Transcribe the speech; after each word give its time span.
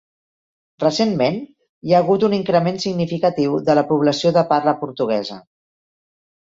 Recentment, 0.83 1.37
hi 1.89 1.93
ha 1.93 1.99
hagut 1.99 2.25
un 2.29 2.33
increment 2.39 2.81
significatiu 2.87 3.61
de 3.71 3.79
la 3.81 3.87
població 3.95 4.35
de 4.41 4.47
parla 4.57 4.77
portuguesa. 4.83 5.41